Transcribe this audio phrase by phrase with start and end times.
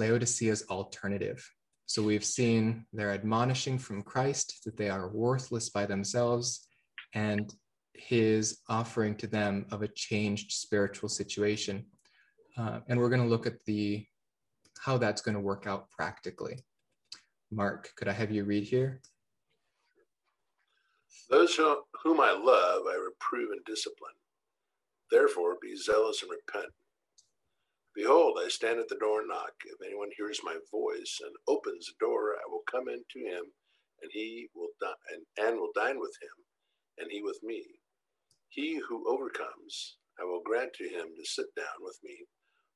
[0.00, 1.46] Laodicea's alternative.
[1.84, 6.66] So we've seen their admonishing from Christ that they are worthless by themselves
[7.14, 7.52] and
[7.92, 11.84] his offering to them of a changed spiritual situation.
[12.56, 14.06] Uh, and we're going to look at the
[14.80, 16.64] how that's going to work out practically.
[17.50, 19.02] Mark, could I have you read here?
[21.28, 24.14] Those whom I love, I reprove and discipline.
[25.10, 26.72] Therefore, be zealous and repent.
[27.94, 29.52] Behold, I stand at the door and knock.
[29.66, 33.44] If anyone hears my voice and opens the door, I will come in to him,
[34.02, 36.36] and he will di- and, and will dine with him,
[36.98, 37.64] and he with me.
[38.48, 42.26] He who overcomes, I will grant to him to sit down with me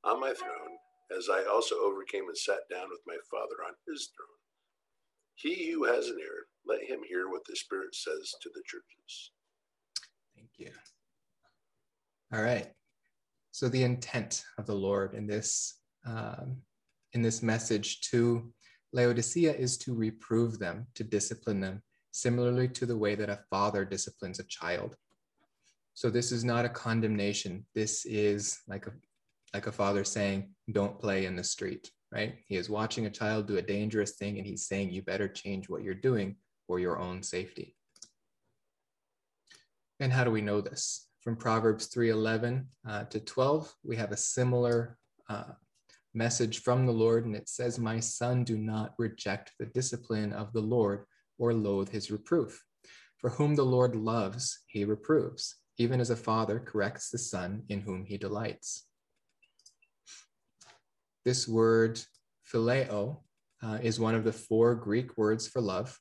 [0.05, 0.79] on my throne,
[1.17, 4.29] as I also overcame and sat down with my Father on his throne.
[5.37, 9.31] He who has an ear, let him hear what the Spirit says to the churches.
[10.37, 10.71] Thank you.
[12.33, 12.69] All right.
[13.55, 16.57] So the intent of the Lord in this um,
[17.13, 18.53] in this message to
[18.93, 23.85] Laodicea is to reprove them, to discipline them, similarly to the way that a father
[23.85, 24.97] disciplines a child.
[25.95, 27.65] So this is not a condemnation.
[27.77, 28.93] This is like a
[29.55, 32.35] like a father saying, "Don't play in the street." Right?
[32.49, 35.69] He is watching a child do a dangerous thing, and he's saying, "You better change
[35.69, 37.77] what you're doing for your own safety."
[40.01, 41.09] And how do we know this?
[41.25, 44.99] From Proverbs 3:11 uh, to 12, we have a similar
[45.31, 45.53] uh,
[46.13, 50.53] message from the Lord, and it says, "My son, do not reject the discipline of
[50.53, 51.07] the Lord
[51.39, 52.63] or loathe his reproof.
[53.17, 57.81] For whom the Lord loves, he reproves, even as a father corrects the son in
[57.81, 58.87] whom he delights."
[61.25, 61.99] This word
[62.53, 63.23] phileo
[63.63, 65.99] uh, is one of the four Greek words for love.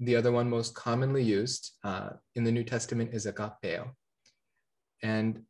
[0.00, 3.90] The other one most commonly used uh, in the New Testament is agapeo.
[5.02, 5.42] And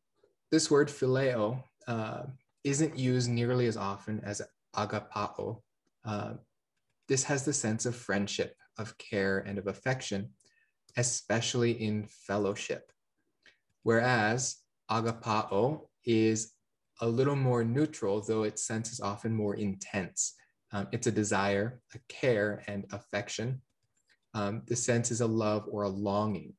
[0.51, 2.23] this word phileo uh,
[2.63, 4.41] isn't used nearly as often as
[4.75, 5.61] agapao.
[6.05, 6.33] Uh,
[7.09, 10.29] this has the sense of friendship, of care, and of affection,
[10.95, 12.91] especially in fellowship.
[13.83, 14.57] Whereas
[14.89, 16.53] agapao is
[17.01, 20.33] a little more neutral, though its sense is often more intense.
[20.71, 23.61] Um, it's a desire, a care, and affection
[24.37, 26.53] um, the sense is a love or a longing.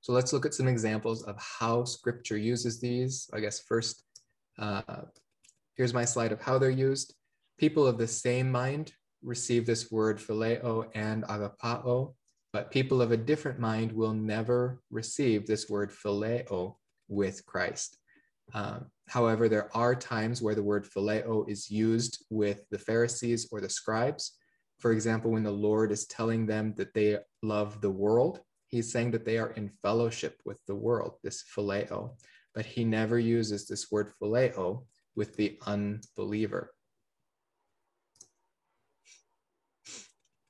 [0.00, 3.30] So let's look at some examples of how scripture uses these.
[3.32, 4.04] I guess first,
[4.58, 5.02] uh,
[5.76, 7.14] here's my slide of how they're used.
[7.58, 12.14] People of the same mind receive this word phileo and agapao,
[12.52, 16.74] but people of a different mind will never receive this word phileo
[17.08, 17.96] with Christ.
[18.54, 23.60] Um, however, there are times where the word phileo is used with the Pharisees or
[23.60, 24.39] the scribes,
[24.80, 29.10] for example, when the Lord is telling them that they love the world, he's saying
[29.10, 32.16] that they are in fellowship with the world, this phileo,
[32.54, 36.72] but he never uses this word phileo with the unbeliever.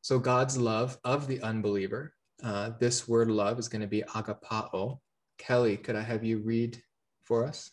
[0.03, 4.99] So God's love of the unbeliever, uh, this word love is going to be agapao.
[5.39, 6.81] Kelly, could I have you read
[7.25, 7.71] for us?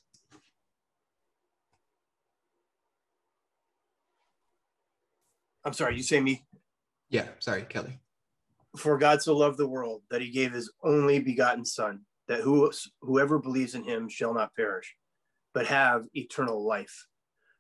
[5.64, 6.47] I'm sorry, you say me?
[7.10, 8.00] Yeah, sorry, Kelly.
[8.76, 12.72] For God so loved the world that he gave his only begotten Son, that who,
[13.02, 14.96] whoever believes in him shall not perish,
[15.54, 17.08] but have eternal life.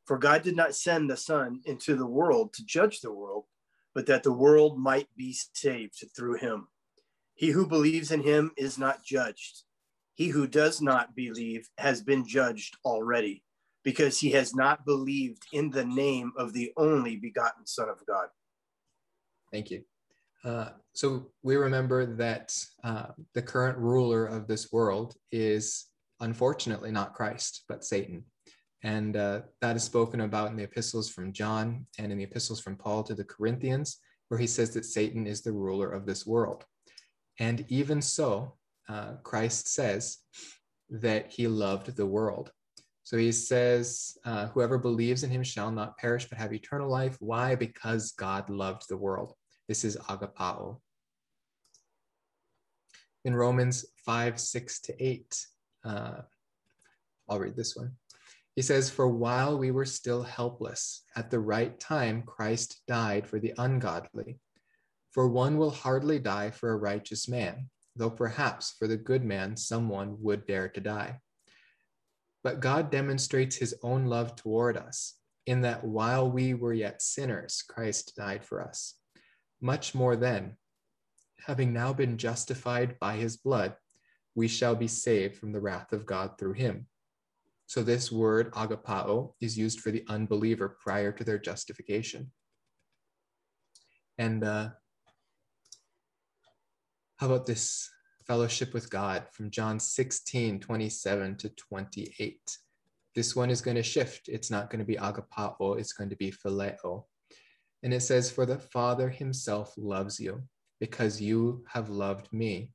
[0.06, 3.46] For God did not send the Son into the world to judge the world,
[3.96, 6.68] but that the world might be saved through him.
[7.36, 9.63] He who believes in him is not judged.
[10.13, 13.44] He who does not believe has been judged already
[13.83, 18.27] because he has not believed in the name of the only begotten Son of God.
[19.51, 19.83] Thank you.
[20.44, 22.53] Uh, so we remember that
[22.83, 25.88] uh, the current ruler of this world is
[26.19, 28.23] unfortunately not Christ, but Satan.
[28.83, 32.59] And uh, that is spoken about in the epistles from John and in the epistles
[32.59, 33.99] from Paul to the Corinthians,
[34.29, 36.65] where he says that Satan is the ruler of this world.
[37.39, 38.53] And even so,
[38.89, 40.19] uh, Christ says
[40.89, 42.51] that he loved the world.
[43.03, 47.17] So he says, uh, Whoever believes in him shall not perish but have eternal life.
[47.19, 47.55] Why?
[47.55, 49.33] Because God loved the world.
[49.68, 50.80] This is agapao.
[53.25, 55.46] In Romans 5, 6 to 8,
[55.84, 56.22] uh,
[57.30, 57.92] I'll read this one.
[58.56, 63.40] He says, For while we were still helpless, at the right time, Christ died for
[63.40, 64.40] the ungodly.
[65.12, 69.58] For one will hardly die for a righteous man, though perhaps for the good man
[69.58, 71.19] someone would dare to die.
[72.44, 75.16] But God demonstrates his own love toward us
[75.46, 78.96] in that while we were yet sinners, Christ died for us.
[79.62, 80.56] Much more then,
[81.45, 83.75] having now been justified by his blood,
[84.36, 86.88] we shall be saved from the wrath of God through him.
[87.65, 92.31] So this word agapao is used for the unbeliever prior to their justification.
[94.18, 94.69] And uh,
[97.18, 97.89] how about this
[98.25, 102.57] fellowship with God from John 16, 27 to 28?
[103.15, 104.30] This one is going to shift.
[104.30, 107.04] It's not going to be agapao, it's going to be phileo.
[107.83, 110.44] And it says, For the Father himself loves you
[110.79, 112.71] because you have loved me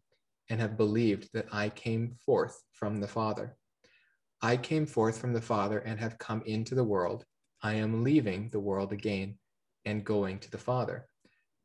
[0.50, 3.56] and have believed that I came forth from the Father.
[4.40, 7.24] I came forth from the Father and have come into the world.
[7.62, 9.38] I am leaving the world again
[9.84, 11.06] and going to the Father.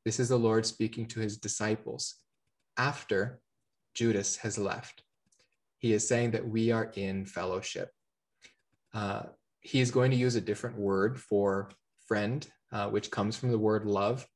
[0.05, 2.15] This is the Lord speaking to his disciples
[2.77, 3.41] after
[3.93, 5.03] Judas has left.
[5.79, 7.91] He is saying that we are in fellowship.
[8.93, 9.23] Uh,
[9.61, 11.69] he is going to use a different word for
[12.07, 14.27] friend, uh, which comes from the word love,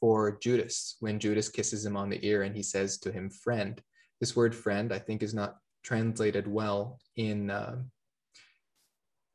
[0.00, 3.80] for Judas when Judas kisses him on the ear and he says to him, friend.
[4.20, 7.76] This word friend, I think, is not translated well in uh,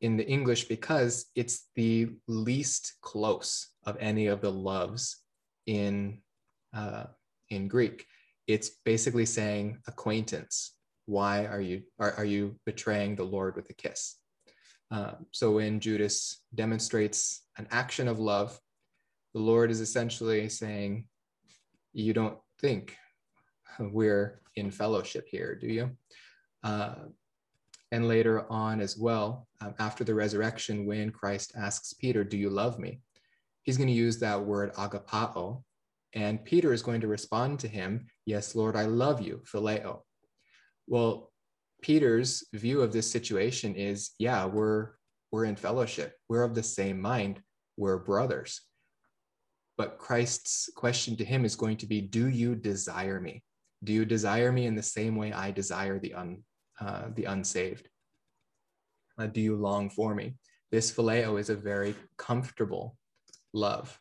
[0.01, 5.17] in the English because it's the least close of any of the loves
[5.65, 6.21] in
[6.73, 7.05] uh,
[7.49, 8.05] in Greek.
[8.47, 10.75] It's basically saying acquaintance.
[11.05, 14.15] Why are you are, are you betraying the Lord with a kiss?
[14.91, 18.59] Uh, so when Judas demonstrates an action of love,
[19.33, 21.07] the Lord is essentially saying,
[21.93, 22.97] "You don't think
[23.79, 25.97] we're in fellowship here, do you?"
[26.63, 26.95] Uh,
[27.91, 32.49] and later on as well, um, after the resurrection, when Christ asks Peter, Do you
[32.49, 33.01] love me?
[33.63, 35.63] He's going to use that word agapao.
[36.13, 40.01] And Peter is going to respond to him, Yes, Lord, I love you, phileo.
[40.87, 41.28] Well,
[41.81, 44.91] Peter's view of this situation is, yeah, we're
[45.31, 46.15] we're in fellowship.
[46.27, 47.41] We're of the same mind.
[47.77, 48.61] We're brothers.
[49.77, 53.43] But Christ's question to him is going to be, Do you desire me?
[53.83, 56.43] Do you desire me in the same way I desire the un,
[56.81, 57.87] uh, the unsaved?
[59.17, 60.35] Uh, do you long for me?
[60.71, 62.97] This phileo is a very comfortable
[63.53, 63.97] love.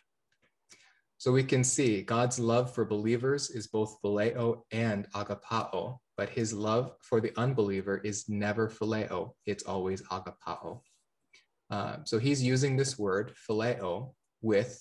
[1.18, 6.52] So we can see God's love for believers is both phileo and agapao, but his
[6.52, 10.80] love for the unbeliever is never phileo, it's always agapao.
[11.70, 14.80] Uh, so he's using this word, phileo, with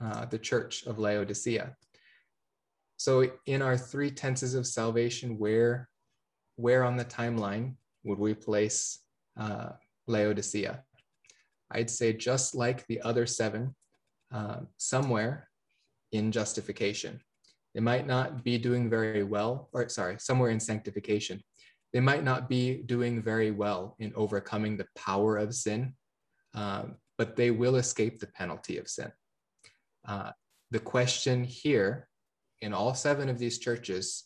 [0.00, 1.76] uh, the church of Laodicea.
[2.96, 5.90] So in our three tenses of salvation, where
[6.56, 9.00] where on the timeline would we place
[9.38, 9.70] uh,
[10.06, 10.82] Laodicea?
[11.70, 13.74] I'd say just like the other seven,
[14.32, 15.48] uh, somewhere
[16.14, 17.20] in justification.
[17.74, 21.42] They might not be doing very well, or sorry, somewhere in sanctification.
[21.92, 25.94] They might not be doing very well in overcoming the power of sin,
[26.54, 26.84] uh,
[27.18, 29.10] but they will escape the penalty of sin.
[30.06, 30.30] Uh,
[30.70, 32.08] the question here
[32.60, 34.24] in all seven of these churches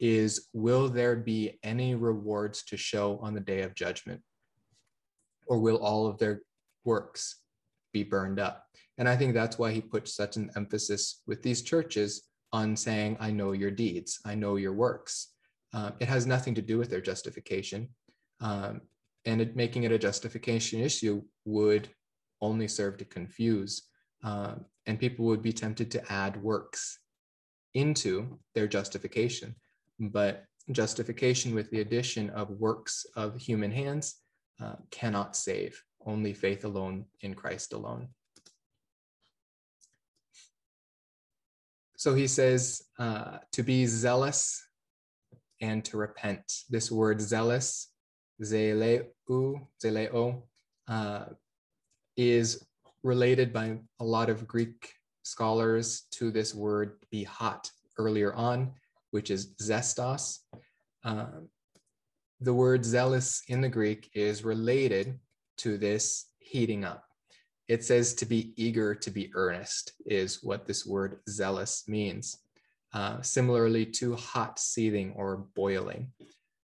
[0.00, 4.20] is will there be any rewards to show on the day of judgment?
[5.46, 6.42] Or will all of their
[6.84, 7.42] works
[7.92, 8.67] be burned up?
[8.98, 13.16] And I think that's why he puts such an emphasis with these churches on saying,
[13.20, 15.34] I know your deeds, I know your works.
[15.72, 17.88] Um, it has nothing to do with their justification.
[18.40, 18.80] Um,
[19.24, 21.88] and it, making it a justification issue would
[22.40, 23.82] only serve to confuse.
[24.24, 26.98] Um, and people would be tempted to add works
[27.74, 29.54] into their justification
[29.98, 34.16] but justification with the addition of works of human hands
[34.60, 38.08] uh, cannot save, only faith alone in Christ alone.
[41.98, 44.66] So he says uh, to be zealous
[45.60, 46.44] and to repent.
[46.70, 47.92] This word zealous,
[48.42, 49.04] zeleu,
[49.84, 50.42] zeleo,
[50.88, 51.24] uh,
[52.16, 52.64] is
[53.02, 58.72] related by a lot of Greek scholars to this word be hot earlier on
[59.10, 60.38] which is zestos.
[61.04, 61.48] Um,
[62.40, 65.18] the word zealous in the Greek is related
[65.58, 67.04] to this heating up.
[67.68, 72.38] It says to be eager to be earnest, is what this word zealous means.
[72.94, 76.10] Uh, similarly to hot, seething, or boiling.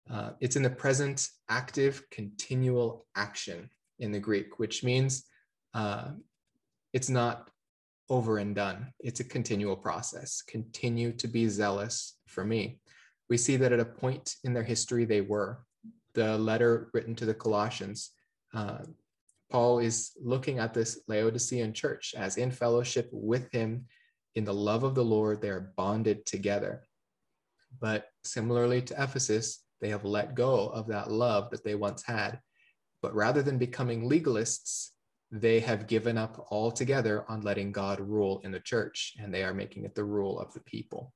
[0.10, 5.26] Uh, it's in the present active continual action in the Greek, which means
[5.76, 6.10] uh,
[6.92, 7.52] it's not
[8.10, 8.92] over and done.
[9.00, 10.42] It's a continual process.
[10.42, 12.80] Continue to be zealous for me.
[13.30, 15.60] We see that at a point in their history, they were.
[16.14, 18.12] The letter written to the Colossians,
[18.56, 18.80] uh,
[19.50, 23.86] Paul is looking at this Laodicean church as in fellowship with him
[24.36, 26.84] in the love of the Lord, they are bonded together.
[27.80, 32.40] But similarly to Ephesus, they have let go of that love that they once had.
[33.02, 34.90] But rather than becoming legalists,
[35.32, 39.54] they have given up altogether on letting God rule in the church, and they are
[39.54, 41.14] making it the rule of the people.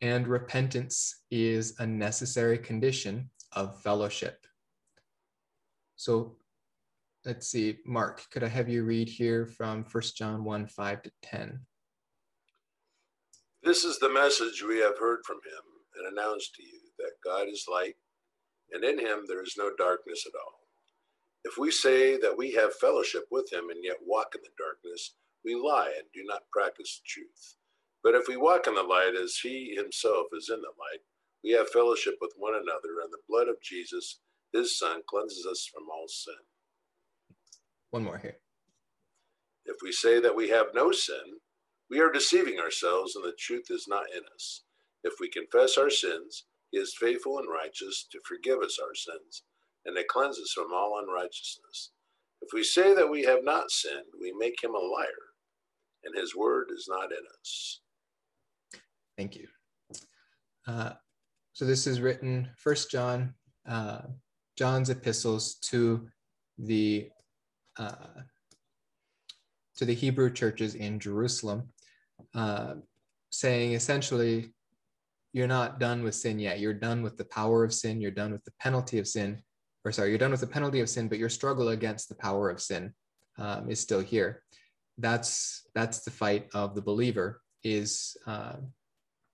[0.00, 4.46] and repentance is a necessary condition of fellowship.
[5.96, 6.36] So
[7.24, 11.10] let's see, Mark, could I have you read here from 1 John 1 5 to
[11.22, 11.60] 10?
[13.62, 15.64] This is the message we have heard from him
[15.98, 17.96] and announced to you that God is light,
[18.72, 20.60] and in him there is no darkness at all.
[21.44, 25.14] If we say that we have fellowship with him and yet walk in the darkness,
[25.44, 27.56] we lie and do not practice the truth.
[28.02, 31.00] But if we walk in the light as he himself is in the light,
[31.44, 34.20] we have fellowship with one another, and the blood of Jesus,
[34.52, 36.34] his son, cleanses us from all sin.
[37.90, 38.38] One more here.
[39.64, 41.40] If we say that we have no sin,
[41.90, 44.62] we are deceiving ourselves, and the truth is not in us.
[45.04, 49.42] If we confess our sins, he is faithful and righteous to forgive us our sins
[49.84, 51.92] and to cleanse us from all unrighteousness.
[52.42, 55.06] If we say that we have not sinned, we make him a liar,
[56.04, 57.80] and his word is not in us.
[59.16, 59.46] Thank you.
[60.66, 60.94] Uh,
[61.56, 63.32] so this is written First John,
[63.66, 64.00] uh,
[64.58, 66.06] John's epistles to
[66.58, 67.08] the
[67.78, 68.20] uh,
[69.78, 71.70] to the Hebrew churches in Jerusalem,
[72.34, 72.74] uh,
[73.30, 74.52] saying essentially,
[75.32, 76.60] you're not done with sin yet.
[76.60, 78.02] You're done with the power of sin.
[78.02, 79.40] You're done with the penalty of sin,
[79.82, 82.50] or sorry, you're done with the penalty of sin, but your struggle against the power
[82.50, 82.92] of sin
[83.38, 84.42] um, is still here.
[84.98, 88.56] That's that's the fight of the believer is uh,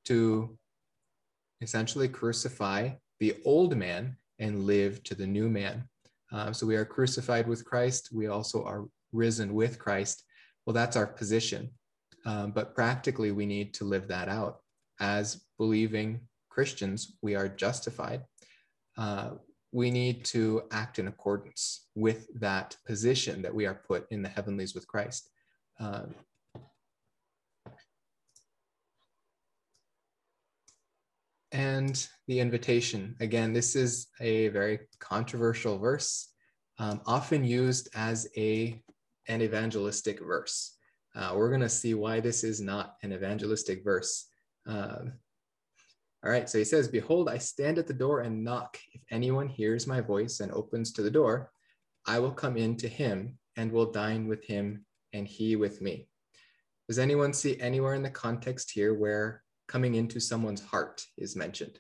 [0.05, 0.57] to
[1.63, 2.91] essentially crucify
[3.21, 5.85] the old man and live to the new man.
[6.33, 8.09] Um, so we are crucified with Christ.
[8.13, 10.25] We also are risen with Christ.
[10.67, 11.71] Well, that's our position.
[12.25, 14.59] Um, but practically, we need to live that out.
[15.01, 18.23] As believing Christians, we are justified.
[18.97, 19.31] Uh,
[19.73, 24.29] we need to act in accordance with that position that we are put in the
[24.29, 25.31] heavenlies with Christ.
[25.81, 26.05] Uh,
[31.53, 33.15] and the invitation.
[33.21, 36.29] Again, this is a very controversial verse,
[36.79, 38.83] um, often used as a,
[39.29, 40.77] an evangelistic verse.
[41.15, 44.29] Uh, we're going to see why this is not an evangelistic verse.
[44.67, 45.13] Um,
[46.25, 48.79] all right, so he says, Behold, I stand at the door and knock.
[48.93, 51.51] If anyone hears my voice and opens to the door,
[52.07, 56.09] I will come in to him and will dine with him and he with me.
[56.89, 61.79] Does anyone see anywhere in the context here where coming into someone's heart is mentioned.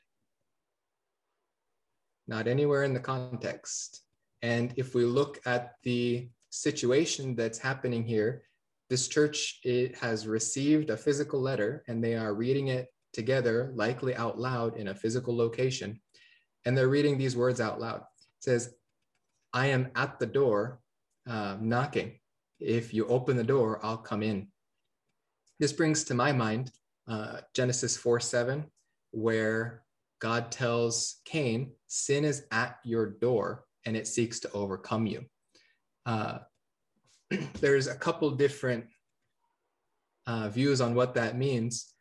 [2.26, 4.02] Not anywhere in the context.
[4.42, 8.44] And if we look at the situation that's happening here,
[8.90, 14.14] this church it has received a physical letter and they are reading it together, likely
[14.14, 16.00] out loud in a physical location.
[16.64, 18.00] And they're reading these words out loud.
[18.00, 18.74] It says,
[19.52, 20.80] I am at the door
[21.28, 22.18] uh, knocking.
[22.58, 24.48] If you open the door, I'll come in.
[25.58, 26.70] This brings to my mind
[27.08, 28.64] uh, Genesis 4 7,
[29.10, 29.82] where
[30.20, 35.24] God tells Cain, Sin is at your door and it seeks to overcome you.
[36.06, 36.38] Uh,
[37.60, 38.84] there's a couple different
[40.26, 41.92] uh, views on what that means.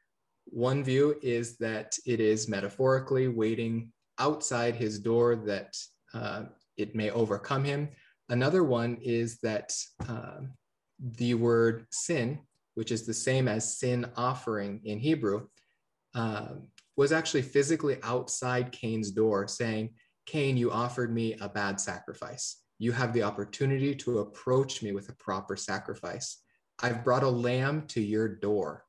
[0.46, 5.76] One view is that it is metaphorically waiting outside his door that
[6.14, 6.44] uh,
[6.78, 7.90] it may overcome him.
[8.30, 9.74] Another one is that
[10.08, 10.42] uh,
[11.18, 12.40] the word sin
[12.76, 15.48] which is the same as sin offering in Hebrew,
[16.14, 19.92] um, was actually physically outside Cain's door saying,
[20.26, 22.62] Cain, you offered me a bad sacrifice.
[22.80, 26.44] You have the opportunity to approach me with a proper sacrifice.
[26.82, 28.86] I've brought a lamb to your door.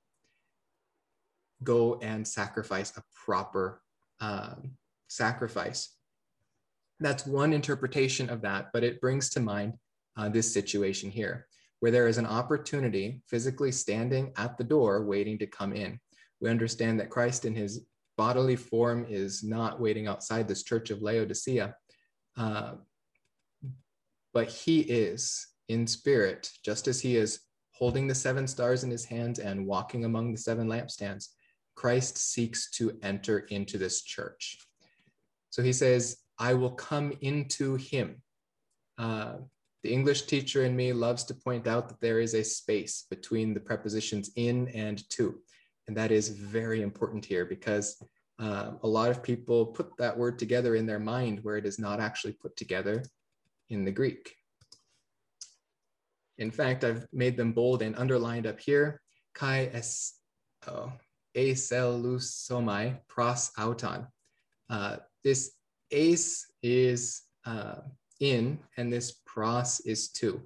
[1.62, 3.82] Go and sacrifice a proper
[4.20, 4.72] um,
[5.08, 5.96] sacrifice.
[7.00, 9.74] That's one interpretation of that, but it brings to mind
[10.16, 11.46] uh, this situation here
[11.82, 15.98] where there is an opportunity physically standing at the door waiting to come in.
[16.40, 17.84] We understand that Christ in his
[18.16, 21.74] bodily form is not waiting outside this church of Laodicea,
[22.38, 22.74] uh,
[24.32, 27.40] but he is in spirit, just as he is
[27.72, 31.30] holding the seven stars in his hands and walking among the seven lampstands.
[31.74, 34.56] Christ seeks to enter into this church.
[35.50, 38.22] So he says, I will come into him.
[38.96, 39.38] Uh,
[39.82, 43.52] the English teacher in me loves to point out that there is a space between
[43.52, 45.38] the prepositions in and to.
[45.88, 48.02] And that is very important here because
[48.38, 51.78] uh, a lot of people put that word together in their mind where it is
[51.78, 53.02] not actually put together
[53.70, 54.34] in the Greek.
[56.38, 59.00] In fact, I've made them bold and underlined up here.
[59.34, 60.14] Kai es
[60.66, 60.92] oh,
[61.36, 64.06] eselusomai pros auton.
[64.70, 65.52] Uh, this
[65.90, 67.76] ace is uh,
[68.22, 70.40] in and this pros is to.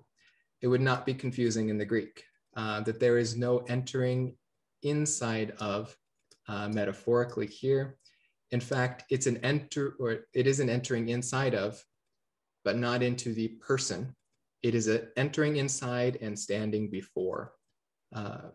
[0.62, 2.25] It would not be confusing in the Greek
[2.56, 4.35] uh, that there is no entering
[4.83, 5.97] inside of
[6.49, 7.99] uh, metaphorically here.
[8.50, 11.85] In fact, it's an enter or it is an entering inside of,
[12.64, 14.14] but not into the person.
[14.62, 17.52] It is an entering inside and standing before.
[18.14, 18.49] Uh,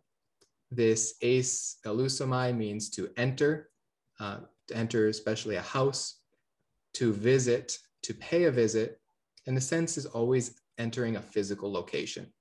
[0.72, 3.70] this ace elusomai means to enter,
[4.20, 4.38] uh,
[4.68, 6.22] to enter especially a house,
[6.94, 9.01] to visit, to pay a visit,
[9.48, 12.32] and the sense is always entering a physical location.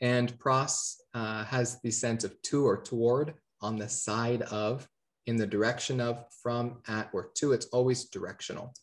[0.00, 4.86] And pros uh, has the sense of to or toward on the side of,
[5.26, 7.52] in the direction of, from, at, or to.
[7.52, 8.74] It's always directional.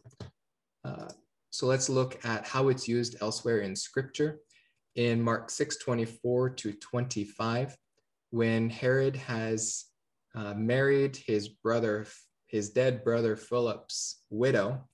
[0.83, 1.09] Uh,
[1.51, 4.39] so let's look at how it's used elsewhere in scripture.
[4.95, 7.77] In Mark 6, 24 to 25,
[8.31, 9.85] when Herod has
[10.35, 12.07] uh, married his brother,
[12.47, 14.87] his dead brother Philip's widow,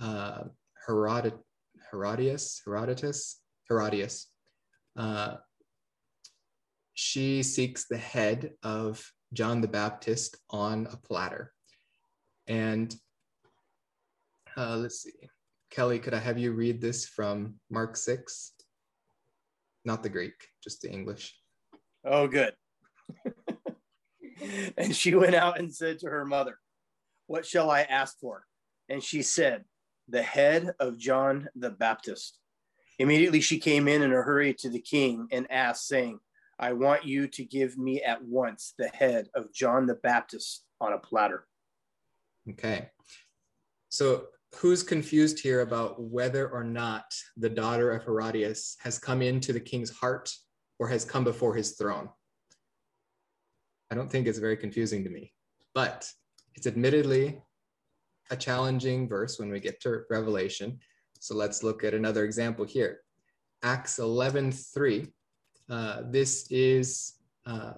[0.00, 0.44] uh,
[0.86, 1.34] Herod,
[1.90, 4.26] Herodias, Herodotus, Herodias,
[4.96, 5.36] uh,
[6.94, 11.52] she seeks the head of John the Baptist on a platter.
[12.46, 12.94] And
[14.56, 15.12] uh, let's see,
[15.70, 18.52] Kelly, could I have you read this from Mark 6?
[19.84, 21.34] Not the Greek, just the English.
[22.04, 22.54] Oh, good.
[24.76, 26.58] and she went out and said to her mother,
[27.26, 28.44] What shall I ask for?
[28.88, 29.64] And she said,
[30.10, 32.40] The head of John the Baptist.
[32.98, 36.18] Immediately she came in in a hurry to the king and asked, saying,
[36.58, 40.92] I want you to give me at once the head of John the Baptist on
[40.92, 41.46] a platter.
[42.50, 42.90] Okay.
[43.88, 47.04] So, who's confused here about whether or not
[47.36, 50.34] the daughter of Herodias has come into the king's heart
[50.80, 52.08] or has come before his throne?
[53.90, 55.32] I don't think it's very confusing to me,
[55.72, 56.08] but
[56.54, 57.40] it's admittedly
[58.30, 60.78] a challenging verse when we get to Revelation.
[61.18, 63.00] So let's look at another example here.
[63.62, 65.06] Acts 11 3
[65.70, 67.14] uh, this is
[67.46, 67.74] uh,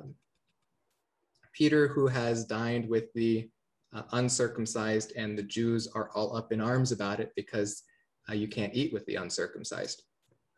[1.52, 3.50] Peter who has dined with the
[3.92, 7.82] uh, uncircumcised, and the Jews are all up in arms about it because
[8.30, 10.04] uh, you can't eat with the uncircumcised.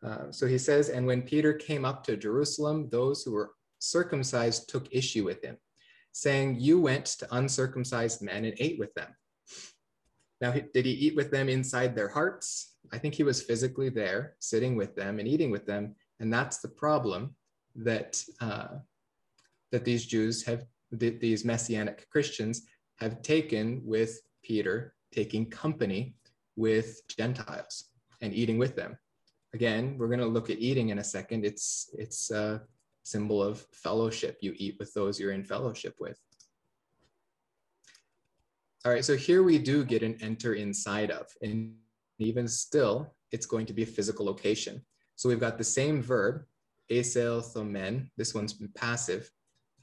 [0.01, 4.69] Uh, so he says, and when Peter came up to Jerusalem, those who were circumcised
[4.69, 5.57] took issue with him,
[6.13, 9.13] saying, You went to uncircumcised men and ate with them.
[10.41, 12.75] Now, did he eat with them inside their hearts?
[12.91, 16.59] I think he was physically there, sitting with them and eating with them, and that's
[16.59, 17.35] the problem
[17.75, 18.79] that, uh,
[19.71, 20.65] that these Jews have,
[20.99, 22.63] th- these Messianic Christians
[22.97, 26.15] have taken with Peter taking company
[26.55, 27.85] with Gentiles
[28.21, 28.97] and eating with them.
[29.53, 31.45] Again, we're going to look at eating in a second.
[31.45, 32.61] It's, it's a
[33.03, 34.37] symbol of fellowship.
[34.41, 36.19] You eat with those you're in fellowship with.
[38.85, 41.73] All right, so here we do get an enter inside of, and
[42.19, 44.79] even still, it's going to be a physical location.
[45.15, 46.43] So we've got the same verb,
[46.91, 48.11] asel thomen.
[48.15, 49.31] This one's passive.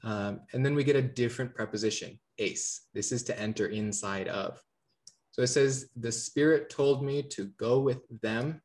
[0.05, 2.87] Um, and then we get a different preposition, ace.
[2.93, 4.63] This is to enter inside of.
[5.31, 8.61] So it says, the Spirit told me to go with them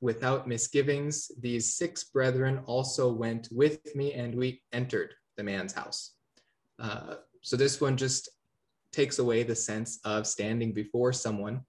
[0.00, 1.30] without misgivings.
[1.38, 6.14] These six brethren also went with me, and we entered the man's house.
[6.80, 8.28] Uh, so this one just
[8.92, 11.60] takes away the sense of standing before someone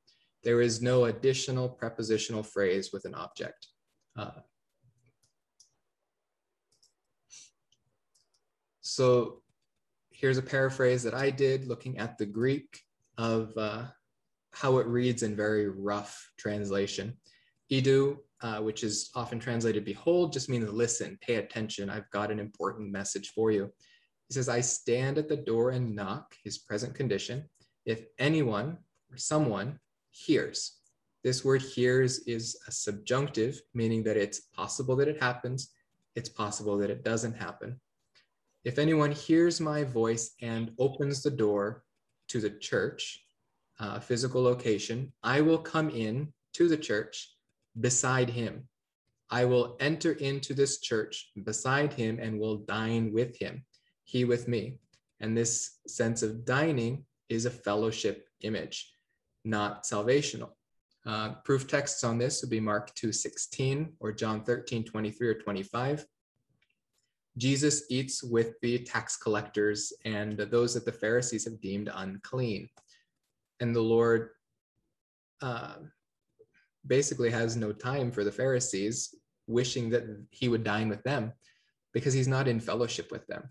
[0.43, 3.67] there is no additional prepositional phrase with an object.
[4.17, 4.32] Uh,
[8.82, 9.41] so
[10.12, 12.79] here's a paraphrase that I did looking at the Greek
[13.17, 13.86] of uh,
[14.51, 17.17] how it reads in very rough translation.
[17.71, 21.89] Idu, uh, which is often translated behold, just means listen, pay attention.
[21.89, 23.71] I've got an important message for you.
[24.29, 27.49] He says, I stand at the door and knock, his present condition.
[27.85, 28.77] If anyone
[29.11, 29.79] or someone
[30.11, 30.77] hears.
[31.23, 35.71] This word hears is a subjunctive, meaning that it's possible that it happens,
[36.15, 37.79] it's possible that it doesn't happen.
[38.63, 41.83] If anyone hears my voice and opens the door
[42.29, 43.25] to the church,
[43.79, 47.33] uh, physical location, I will come in to the church
[47.79, 48.67] beside him.
[49.29, 53.63] I will enter into this church beside him and will dine with him,
[54.10, 54.80] he with me.
[55.19, 58.91] And this sense of dining is a fellowship image
[59.45, 60.52] not salvational.
[61.06, 66.06] Uh, proof texts on this would be Mark 2.16 or John 13, 23 or 25.
[67.38, 72.67] Jesus eats with the tax collectors and those that the Pharisees have deemed unclean.
[73.62, 74.32] And the Lord
[75.41, 75.76] uh,
[76.86, 79.15] basically has no time for the Pharisees,
[79.48, 81.32] wishing that he would dine with them
[81.93, 83.50] because he's not in fellowship with them.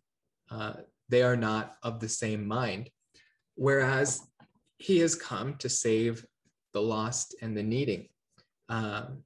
[0.51, 0.75] Uh,
[1.09, 2.91] they are not of the same mind.
[3.55, 4.23] Whereas
[4.79, 6.25] he has come to save
[6.73, 8.09] the lost and the needing.
[8.69, 9.25] Um,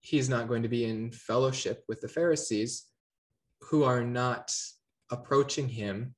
[0.00, 2.86] he's not going to be in fellowship with the Pharisees
[3.62, 4.54] who are not
[5.10, 6.14] approaching him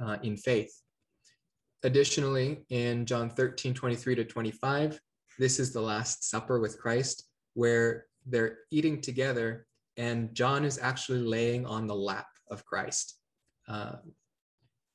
[0.00, 0.72] uh, in faith.
[1.82, 5.00] Additionally, in John 13, 23 to 25,
[5.38, 9.66] this is the Last Supper with Christ, where they're eating together,
[9.98, 13.18] and John is actually laying on the lap of Christ.
[13.66, 13.96] Uh,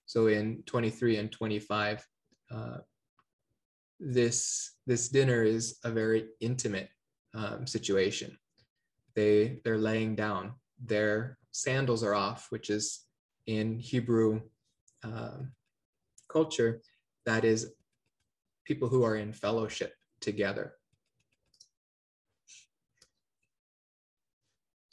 [0.05, 2.07] so in 23 and 25,
[2.49, 2.77] uh,
[3.99, 6.89] this this dinner is a very intimate
[7.35, 8.37] um, situation.
[9.15, 10.53] They they're laying down.
[10.83, 13.05] Their sandals are off, which is
[13.45, 14.41] in Hebrew
[15.03, 15.51] um,
[16.29, 16.81] culture,
[17.25, 17.73] that is
[18.65, 20.73] people who are in fellowship together.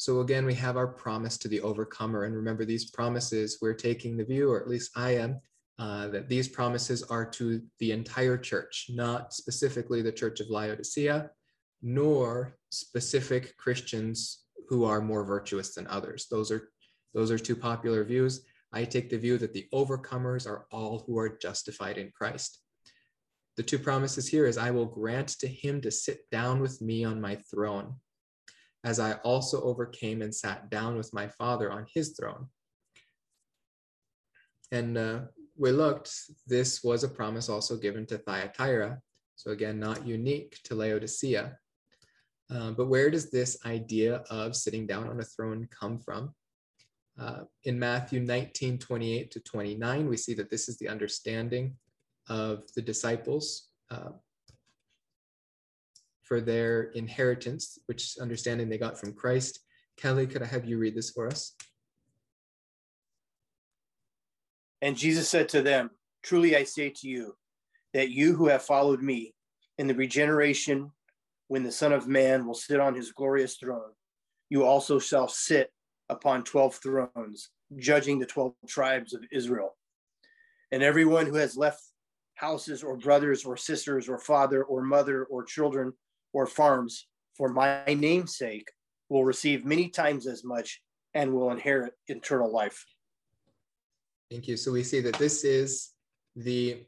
[0.01, 2.25] So again, we have our promise to the overcomer.
[2.25, 5.39] And remember, these promises, we're taking the view, or at least I am,
[5.79, 11.31] uh, that these promises are to the entire church, not specifically the Church of Laodicea,
[11.83, 16.29] nor specific Christians who are more virtuous than others.
[16.31, 16.71] Those are
[17.13, 18.47] those are two popular views.
[18.73, 22.63] I take the view that the overcomers are all who are justified in Christ.
[23.59, 27.05] The two promises here is I will grant to him to sit down with me
[27.05, 27.97] on my throne,
[28.85, 32.47] as I also overcame and sat down with my Father on his throne.
[34.73, 35.21] And uh,
[35.57, 36.13] we looked,
[36.47, 39.01] this was a promise also given to Thyatira.
[39.37, 41.57] So again, not unique to Laodicea.
[42.53, 46.35] Uh, but where does this idea of sitting down on a throne come from?
[47.19, 51.77] Uh, in Matthew 19, 28 to 29, we see that this is the understanding
[52.29, 54.11] of the disciples uh,
[56.31, 59.59] for their inheritance, which understanding they got from Christ.
[59.97, 61.57] Kelly, could I have you read this for us?
[64.81, 65.91] And Jesus said to them,
[66.23, 67.35] Truly I say to you,
[67.95, 69.35] that you who have followed me
[69.77, 70.93] in the regeneration
[71.49, 73.91] when the Son of Man will sit on his glorious throne,
[74.51, 75.73] you also shall sit
[76.09, 79.77] upon 12 thrones, judging the 12 tribes of Israel.
[80.71, 81.83] And everyone who has left
[82.35, 85.93] houses or brothers or sisters or father or mother or children
[86.33, 88.71] or farms for my name's sake
[89.09, 90.81] will receive many times as much
[91.15, 92.85] and will inherit eternal life.
[94.31, 94.57] Thank you.
[94.57, 95.91] So we see that this is
[96.37, 96.85] the,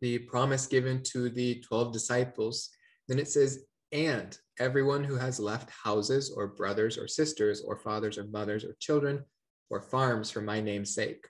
[0.00, 2.68] the promise given to the 12 disciples.
[3.08, 8.18] Then it says, and everyone who has left houses or brothers or sisters or fathers
[8.18, 9.24] or mothers or children
[9.70, 11.26] or farms for my name's sake.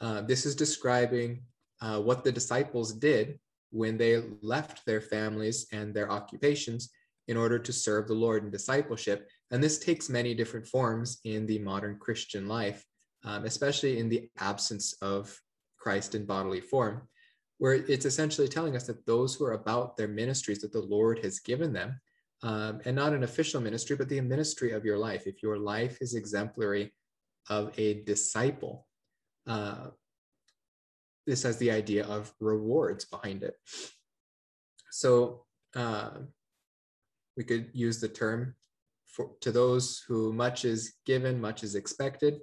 [0.00, 1.42] Uh, this is describing
[1.80, 3.38] uh, what the disciples did
[3.76, 6.90] when they left their families and their occupations
[7.28, 9.28] in order to serve the Lord in discipleship.
[9.50, 12.84] And this takes many different forms in the modern Christian life,
[13.24, 15.38] um, especially in the absence of
[15.76, 17.02] Christ in bodily form,
[17.58, 21.18] where it's essentially telling us that those who are about their ministries that the Lord
[21.24, 22.00] has given them
[22.42, 25.26] um, and not an official ministry, but the ministry of your life.
[25.26, 26.92] If your life is exemplary
[27.50, 28.86] of a disciple,
[29.46, 29.88] uh,
[31.26, 33.54] this has the idea of rewards behind it.
[34.90, 36.10] So uh,
[37.36, 38.54] we could use the term
[39.06, 42.40] for, to those who much is given, much is expected.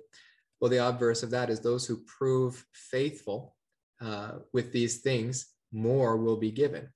[0.59, 3.55] Well, the obverse of that is those who prove faithful
[4.01, 6.89] uh, with these things, more will be given.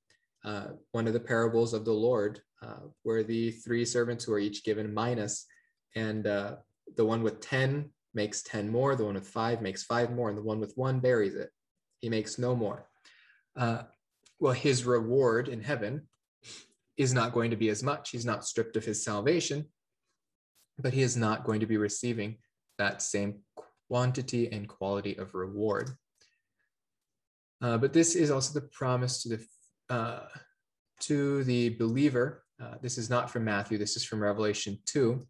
[0.45, 4.39] Uh, one of the parables of the Lord uh, where the three servants who are
[4.39, 4.93] each given
[5.95, 6.56] and uh,
[6.95, 10.38] the one with 10 makes 10 more, the one with five makes five more, and
[10.38, 11.52] the one with one buries it.
[12.00, 12.88] He makes no more.
[13.56, 13.84] Uh,
[14.40, 16.08] well, his reward in heaven
[16.96, 18.12] is not going to be as much.
[18.12, 19.66] He's not stripped of his salvation,
[20.78, 22.38] but he is not going to be receiving
[22.78, 23.40] that same
[23.88, 25.92] quantity and quality of reward.
[27.62, 29.46] Uh, but this is also the promise to the
[29.90, 30.28] uh,
[31.00, 35.26] to the believer uh, this is not from Matthew, this is from Revelation 2.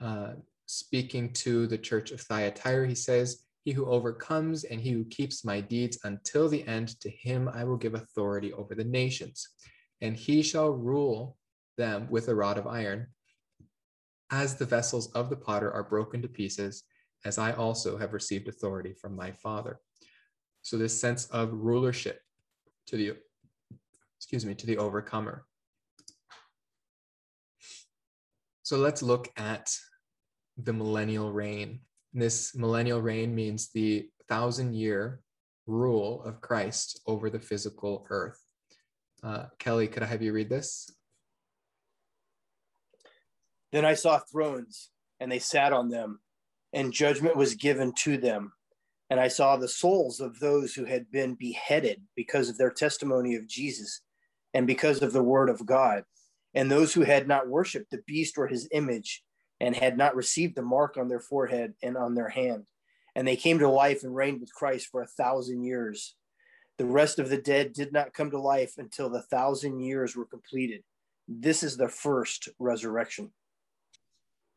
[0.00, 0.32] Uh,
[0.66, 5.44] speaking to the church of Thyatira, he says, He who overcomes and he who keeps
[5.44, 9.48] my deeds until the end, to him I will give authority over the nations,
[10.00, 11.36] and he shall rule
[11.76, 13.08] them with a rod of iron,
[14.30, 16.84] as the vessels of the potter are broken to pieces,
[17.24, 19.80] as I also have received authority from my Father.
[20.62, 22.20] So this sense of rulership
[22.86, 23.16] to the
[24.18, 25.46] excuse me to the overcomer
[28.68, 29.74] So let's look at
[30.58, 31.80] the millennial reign.
[32.18, 35.20] This millennial reign means the thousand year
[35.68, 38.42] rule of Christ over the physical earth.
[39.22, 40.90] Uh, Kelly, could I have you read this?
[43.70, 46.18] Then I saw thrones, and they sat on them,
[46.72, 48.52] and judgment was given to them.
[49.10, 53.36] And I saw the souls of those who had been beheaded because of their testimony
[53.36, 54.00] of Jesus
[54.54, 56.02] and because of the word of God
[56.52, 59.22] and those who had not worshiped the beast or his image
[59.60, 62.64] and had not received the mark on their forehead and on their hand
[63.18, 66.14] and they came to life and reigned with Christ for a thousand years.
[66.78, 70.24] The rest of the dead did not come to life until the thousand years were
[70.24, 70.84] completed.
[71.26, 73.32] This is the first resurrection.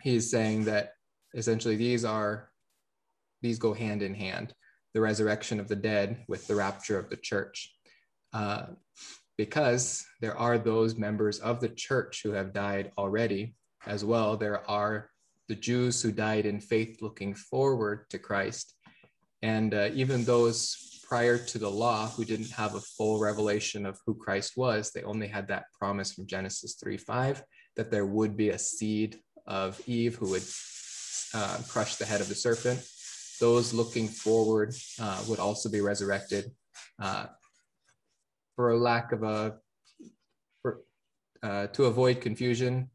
[0.04, 0.94] He's saying that
[1.34, 2.52] essentially these are
[3.42, 4.54] these go hand in hand
[4.94, 7.74] the resurrection of the dead with the rapture of the church
[8.34, 8.66] uh,
[9.40, 13.56] because there are those members of the church who have died already
[13.88, 15.10] as well there are
[15.48, 18.76] the jews who died in faith looking forward to christ
[19.42, 24.00] and uh, even those prior to the law who didn't have a full revelation of
[24.06, 27.44] who christ was they only had that promise from genesis 3 5
[27.76, 30.44] that there would be a seed of eve who would
[31.34, 32.82] uh, crush the head of the serpent
[33.42, 36.52] those looking forward uh, would also be resurrected.
[37.02, 37.26] Uh,
[38.56, 39.56] for a lack of a,
[40.62, 40.82] for,
[41.42, 42.90] uh, to avoid confusion,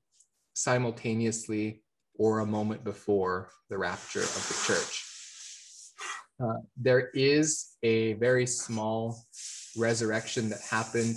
[0.57, 1.83] simultaneously
[2.15, 5.05] or a moment before the rapture of the church.
[6.43, 9.19] Uh, there is a very small
[9.77, 11.17] resurrection that happened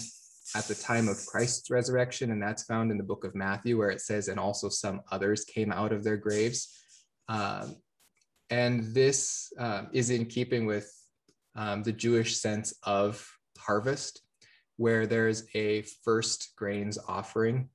[0.56, 3.92] at the time of Christ's resurrection, and that's found in the book of Matthew, where
[3.92, 6.76] it says, and also some others came out of their graves.
[7.30, 7.78] Um,
[8.50, 10.92] and this uh, is in keeping with
[11.56, 13.26] um, the Jewish sense of
[13.58, 14.22] harvest,
[14.78, 17.70] where there's a first grains offering.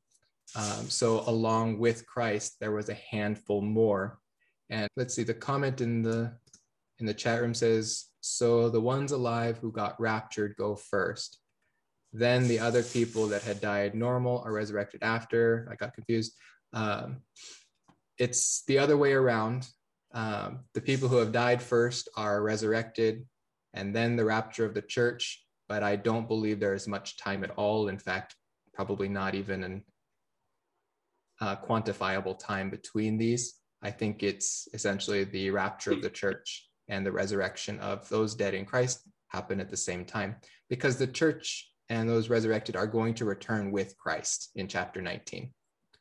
[0.57, 4.19] Um, so, along with Christ, there was a handful more.
[4.71, 6.33] And let's see, the comment in the
[7.01, 11.39] in the chat room says, "So the ones alive who got raptured go first.
[12.13, 16.33] Then the other people that had died normal are resurrected after." I got confused.
[16.73, 17.23] Um,
[18.19, 19.69] it's the other way around.
[20.13, 23.27] Um, the people who have died first are resurrected,
[23.73, 25.45] and then the rapture of the church.
[25.69, 27.89] But I don't believe there is much time at all.
[27.89, 28.37] In fact,
[28.73, 29.83] probably not even an
[31.45, 33.45] uh, quantifiable time between these.
[33.83, 38.55] I think it's essentially the rapture of the church and the resurrection of those dead
[38.55, 40.37] in Christ happen at the same time
[40.69, 45.53] because the church and those resurrected are going to return with Christ in chapter 19.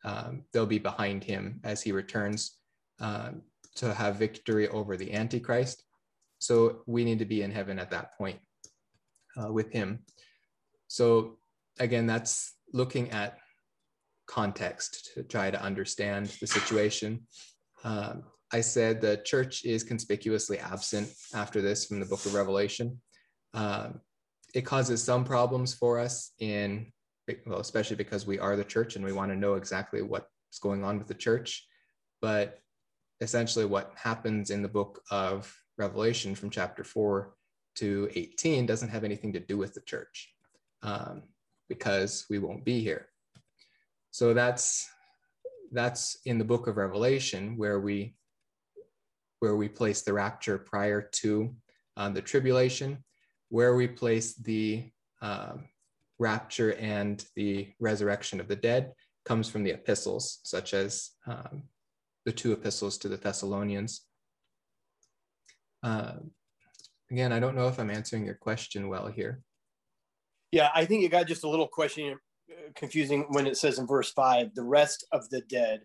[0.06, 2.60] Um, they'll be behind him as he returns.
[3.00, 3.42] Um,
[3.76, 5.84] to have victory over the Antichrist.
[6.40, 8.40] So we need to be in heaven at that point
[9.38, 10.00] uh, with him.
[10.88, 11.38] So
[11.80, 13.38] again, that's looking at
[14.28, 17.22] context to try to understand the situation.
[17.84, 23.02] Um, I said the church is conspicuously absent after this from the book of Revelation.
[23.54, 24.00] Um,
[24.54, 26.92] it causes some problems for us in,
[27.46, 30.28] well, especially because we are the church and we want to know exactly what's
[30.62, 31.66] going on with the church.
[32.22, 32.60] But
[33.22, 37.34] essentially what happens in the book of Revelation from chapter 4
[37.76, 40.32] to 18 doesn't have anything to do with the church
[40.84, 41.24] um,
[41.70, 43.08] because we won't be here.
[44.14, 44.88] So that's
[45.72, 48.16] that's in the book of Revelation where we
[49.40, 51.56] where we place the rapture prior to
[51.98, 53.04] uh, the tribulation,
[53.50, 54.88] where we place the
[55.24, 55.68] um,
[56.20, 58.94] rapture and the resurrection of the dead
[59.26, 61.64] comes from the epistles, such as um,
[62.26, 64.06] the two epistles to the Thessalonians.
[65.82, 66.18] Uh,
[67.10, 69.42] again, I don't know if I'm answering your question well here.
[70.52, 72.18] Yeah, I think you got just a little question uh,
[72.76, 75.82] confusing when it says in verse five, the rest of the dead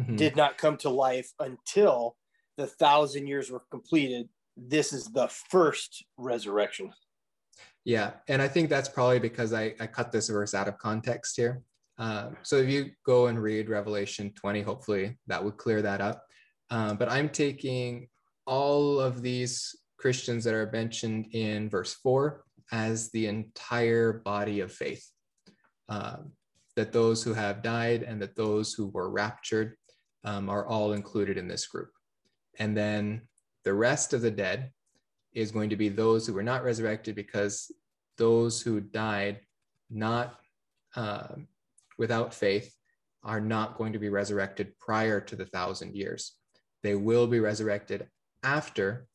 [0.00, 0.16] mm-hmm.
[0.16, 2.16] did not come to life until
[2.56, 4.28] the thousand years were completed.
[4.56, 6.92] This is the first resurrection.
[7.84, 11.36] Yeah, and I think that's probably because I, I cut this verse out of context
[11.36, 11.62] here.
[11.98, 16.24] Um, so if you go and read Revelation 20, hopefully that would clear that up.
[16.70, 18.08] Um, but I'm taking
[18.46, 24.72] all of these Christians that are mentioned in verse 4 as the entire body of
[24.72, 25.08] faith.
[25.88, 26.32] Um,
[26.76, 29.76] that those who have died and that those who were raptured
[30.24, 31.90] um, are all included in this group.
[32.58, 33.22] And then
[33.64, 34.70] the rest of the dead
[35.34, 37.70] is going to be those who were not resurrected because
[38.18, 39.40] those who died
[39.90, 40.38] not
[40.96, 41.34] uh,
[41.98, 42.74] without faith
[43.22, 46.36] are not going to be resurrected prior to the thousand years.
[46.82, 48.08] They will be resurrected
[48.42, 49.06] after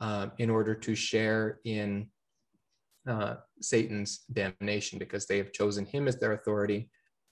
[0.00, 2.08] um, in order to share in
[3.08, 6.90] uh, Satan's damnation because they have chosen him as their authority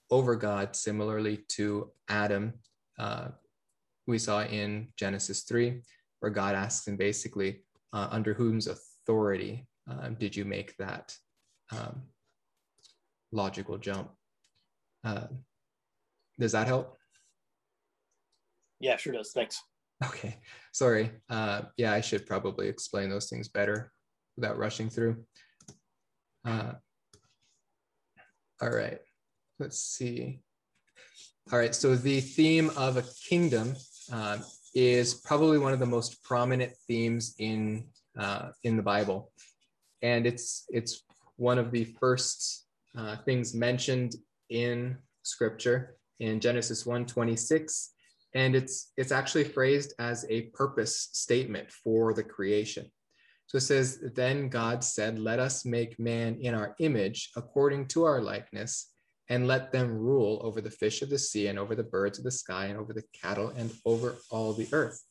[0.09, 2.53] over God, similarly to Adam.
[2.97, 3.29] Uh,
[4.07, 5.81] we saw in Genesis 3,
[6.19, 7.63] where God asks him basically,
[7.93, 11.15] uh, under whose authority um, did you make that
[11.71, 12.01] um,
[13.31, 14.09] logical jump?
[15.03, 15.27] Uh,
[16.39, 16.97] does that help?
[18.79, 19.31] Yeah, sure does.
[19.33, 19.61] Thanks.
[20.05, 20.37] Okay,
[20.73, 21.11] sorry.
[21.29, 23.91] Uh, yeah, I should probably explain those things better
[24.35, 25.25] without rushing through.
[26.47, 26.71] Uh,
[28.61, 28.99] all right,
[29.59, 30.39] let's see.
[31.51, 33.75] All right, so the theme of a kingdom
[34.13, 34.37] uh,
[34.73, 39.31] is probably one of the most prominent themes in uh, in the Bible,
[40.01, 41.03] and it's it's
[41.35, 42.65] one of the first
[42.97, 44.15] uh, things mentioned
[44.49, 47.89] in Scripture in Genesis 1:26,
[48.35, 52.89] and it's it's actually phrased as a purpose statement for the creation.
[53.47, 58.03] So it says, "Then God said, Let us make man in our image, according to
[58.03, 58.93] our likeness."
[59.29, 62.23] and let them rule over the fish of the sea and over the birds of
[62.23, 65.03] the sky and over the cattle and over all the earth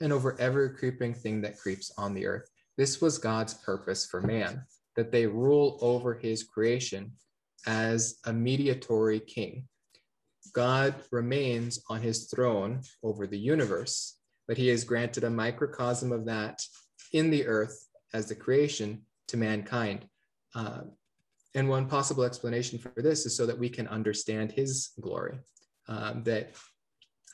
[0.00, 2.48] and over every creeping thing that creeps on the earth.
[2.76, 4.64] This was God's purpose for man,
[4.96, 7.12] that they rule over his creation
[7.66, 9.68] as a mediatory king.
[10.52, 14.16] God remains on his throne over the universe,
[14.48, 16.62] but he has granted a microcosm of that
[17.12, 20.06] in the earth as the creation to mankind.
[20.54, 20.82] Uh,
[21.54, 25.38] and one possible explanation for this is so that we can understand his glory,
[25.88, 26.52] um, that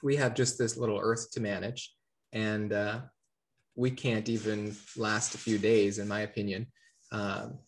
[0.03, 1.95] we have just this little earth to manage,
[2.33, 3.01] and uh,
[3.75, 6.67] we can't even last a few days, in my opinion.
[7.12, 7.59] Um,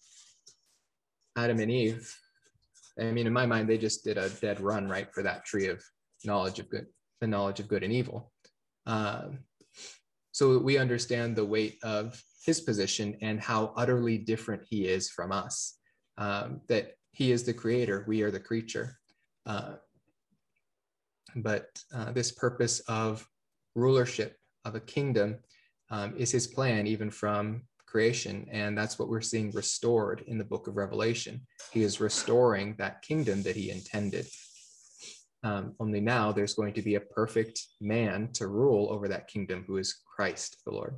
[1.37, 2.15] Adam and Eve,
[2.99, 5.67] I mean, in my mind, they just did a dead run right for that tree
[5.67, 5.83] of
[6.25, 6.87] knowledge of good,
[7.21, 8.33] the knowledge of good and evil.
[8.87, 9.41] Um,
[10.39, 15.33] so we understand the weight of his position and how utterly different he is from
[15.33, 15.81] us
[16.17, 18.97] um, that he is the creator, we are the creature.
[19.47, 19.73] Uh,
[21.35, 23.29] but uh, this purpose of
[23.75, 25.41] rulership of a kingdom
[25.91, 28.47] um, is his plan, even from creation.
[28.53, 31.41] And that's what we're seeing restored in the book of Revelation.
[31.73, 34.29] He is restoring that kingdom that he intended.
[35.43, 39.65] Um, only now there's going to be a perfect man to rule over that kingdom,
[39.67, 40.97] who is Christ the Lord.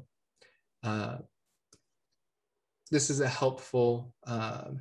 [0.82, 1.18] Uh,
[2.90, 4.80] this is a helpful um,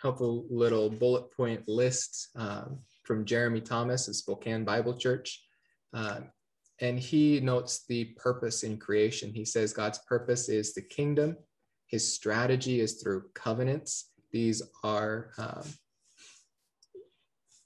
[0.00, 5.44] helpful little bullet point list um, from Jeremy Thomas of Spokane Bible Church.
[5.92, 6.20] Uh,
[6.80, 9.30] and he notes the purpose in creation.
[9.34, 11.36] He says God's purpose is the kingdom.
[11.86, 14.10] His strategy is through covenants.
[14.32, 15.66] These are um,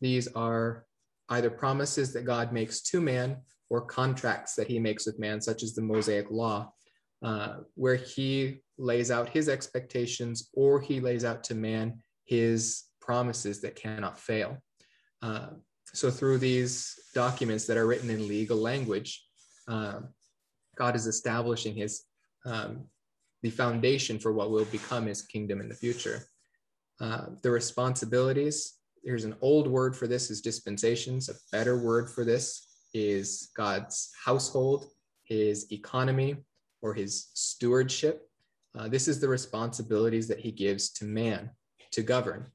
[0.00, 0.86] these are
[1.28, 3.38] either promises that God makes to man
[3.70, 6.72] or contracts that he makes with man, such as the Mosaic Law,
[7.22, 13.60] uh, where he lays out his expectations or he lays out to man his promises
[13.60, 14.58] that cannot fail.
[15.22, 15.48] Uh,
[15.92, 19.24] so through these documents that are written in legal language,
[19.66, 20.08] um,
[20.76, 22.04] God is establishing his
[22.46, 22.84] um,
[23.42, 26.24] the foundation for what will become his kingdom in the future.
[27.00, 31.28] Uh, the responsibilities, here's an old word for this is dispensations.
[31.28, 34.90] A better word for this is God's household,
[35.24, 36.36] his economy,
[36.82, 38.28] or his stewardship.
[38.76, 41.50] Uh, this is the responsibilities that he gives to man
[41.92, 42.46] to govern.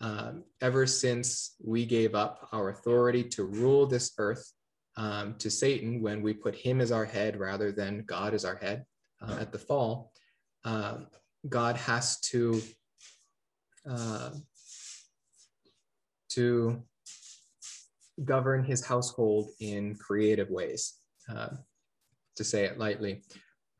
[0.00, 4.52] Um, ever since we gave up our authority to rule this earth
[4.96, 8.56] um, to Satan when we put him as our head rather than God as our
[8.56, 8.84] head
[9.22, 10.12] uh, at the fall,
[10.64, 10.98] uh,
[11.48, 12.60] God has to
[13.88, 14.30] uh,
[16.30, 16.82] to
[18.24, 20.94] govern his household in creative ways,
[21.28, 21.48] uh,
[22.36, 23.22] to say it lightly.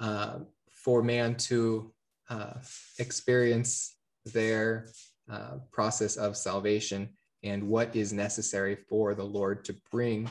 [0.01, 0.41] Uh,
[0.85, 1.93] for man to
[2.29, 2.55] uh,
[2.99, 4.89] experience their
[5.31, 7.09] uh, process of salvation
[7.43, 10.29] and what is necessary for the Lord to bring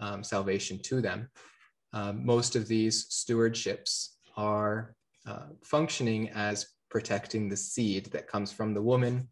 [0.00, 1.28] um, salvation to them.
[1.92, 4.94] Uh, most of these stewardships are
[5.26, 9.28] uh, functioning as protecting the seed that comes from the woman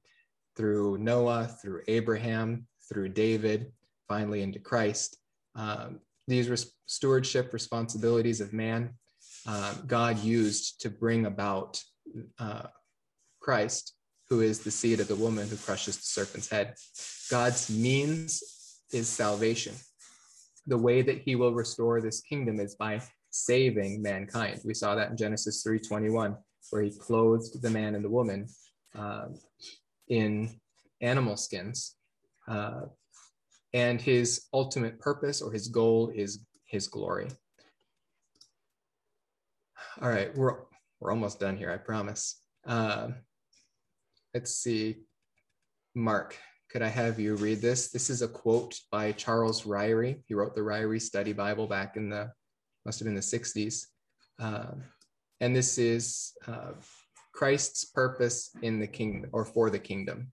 [0.56, 3.72] through Noah, through Abraham, through David,
[4.08, 5.18] finally into Christ.
[5.54, 8.94] Um, these res- stewardship responsibilities of man,
[9.46, 11.82] uh, God used to bring about
[12.38, 12.66] uh,
[13.40, 13.94] Christ
[14.28, 16.74] who is the seed of the woman who crushes the serpent's head.
[17.30, 18.42] God's means
[18.92, 19.74] is salvation.
[20.66, 24.60] The way that he will restore this kingdom is by saving mankind.
[24.64, 26.36] We saw that in Genesis 3:21,
[26.70, 28.46] where he clothed the man and the woman
[28.94, 29.28] uh,
[30.08, 30.58] in
[31.00, 31.96] animal skins.
[32.48, 32.82] Uh,
[33.74, 37.28] and his ultimate purpose or his goal is his glory.
[40.00, 40.60] All right, we're,
[41.00, 42.40] we're almost done here, I promise.
[42.64, 43.08] Uh,
[44.32, 45.02] let's see.
[45.94, 46.36] Mark,
[46.70, 47.90] could I have you read this?
[47.90, 50.22] This is a quote by Charles Ryrie.
[50.26, 52.30] He wrote the Ryrie Study Bible back in the,
[52.86, 53.86] must have been the 60s.
[54.38, 54.84] Um,
[55.40, 56.72] and this is uh,
[57.32, 60.32] Christ's purpose in the kingdom or for the kingdom.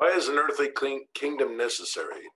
[0.00, 0.70] Why is an earthly
[1.14, 2.30] kingdom necessary?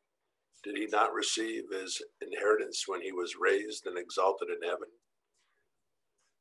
[0.62, 4.88] Did he not receive his inheritance when he was raised and exalted in heaven?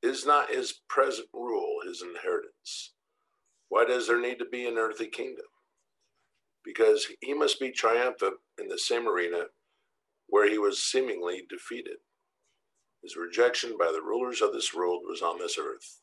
[0.02, 2.92] Is not his present rule his inheritance?
[3.70, 5.46] Why does there need to be an earthly kingdom?
[6.62, 9.46] Because he must be triumphant in the same arena
[10.28, 12.00] where he was seemingly defeated.
[13.02, 16.02] His rejection by the rulers of this world was on this earth.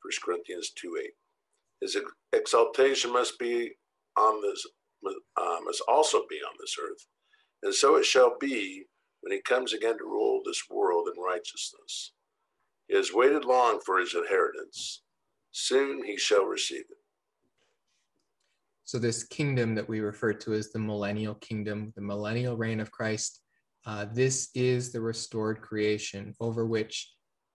[0.00, 1.10] 1 Corinthians 2 8.
[1.82, 1.98] His
[2.32, 3.74] exaltation must be
[4.16, 4.66] on this,
[5.06, 7.06] uh, must also be on this earth.
[7.62, 8.84] And so it shall be
[9.20, 12.12] when he comes again to rule this world in righteousness.
[12.88, 15.02] He has waited long for his inheritance.
[15.50, 16.98] Soon he shall receive it.
[18.84, 22.92] So, this kingdom that we refer to as the millennial kingdom, the millennial reign of
[22.92, 23.40] Christ,
[23.84, 27.12] uh, this is the restored creation over which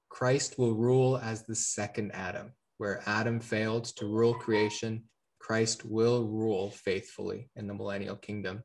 [0.09, 2.51] Christ will rule as the second Adam.
[2.79, 5.03] Where Adam failed to rule creation,
[5.41, 8.63] Christ will rule faithfully in the millennial kingdom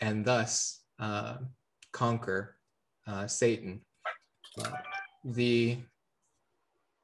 [0.00, 1.36] and thus uh,
[1.92, 2.56] conquer
[3.06, 3.80] uh, Satan.
[4.60, 4.70] Uh,
[5.24, 5.78] the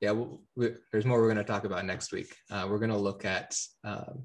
[0.01, 0.13] yeah,
[0.57, 2.35] we, there's more we're going to talk about next week.
[2.51, 4.25] Uh, we're going to look at um,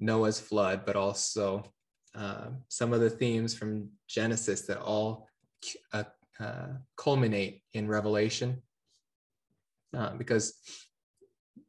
[0.00, 1.70] Noah's flood, but also
[2.14, 5.28] uh, some of the themes from Genesis that all
[5.92, 6.04] uh,
[6.96, 8.62] culminate in Revelation.
[10.16, 10.54] Because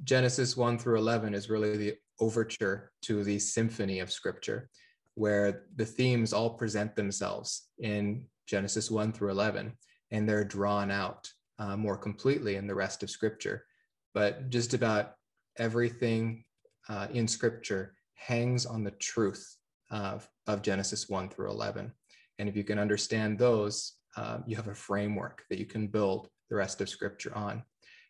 [0.05, 4.69] Genesis 1 through 11 is really the overture to the symphony of Scripture,
[5.15, 9.73] where the themes all present themselves in Genesis 1 through 11,
[10.11, 13.65] and they're drawn out uh, more completely in the rest of Scripture.
[14.13, 15.13] But just about
[15.57, 16.43] everything
[16.89, 19.57] uh, in Scripture hangs on the truth
[19.91, 21.91] of, of Genesis 1 through 11.
[22.39, 26.29] And if you can understand those, uh, you have a framework that you can build
[26.49, 27.63] the rest of Scripture on.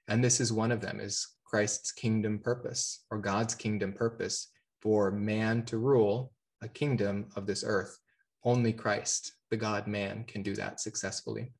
[0.08, 4.50] And this is one of them is Christ's kingdom purpose or God's kingdom purpose
[4.82, 6.34] for man to rule
[6.64, 7.96] a kingdom of this earth.
[8.44, 11.54] Only Christ, the God man, can do that successfully.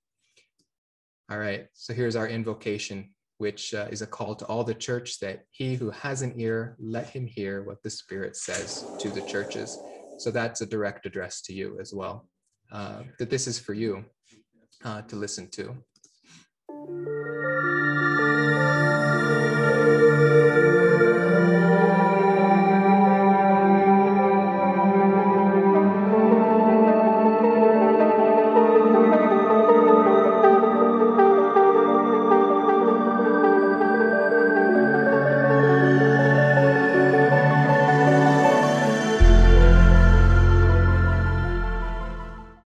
[1.30, 5.20] All right, so here's our invocation, which uh, is a call to all the church
[5.20, 9.22] that he who has an ear, let him hear what the Spirit says to the
[9.22, 9.78] churches.
[10.18, 12.28] So that's a direct address to you as well,
[12.72, 14.06] uh, that this is for you
[14.84, 17.53] uh, to listen to.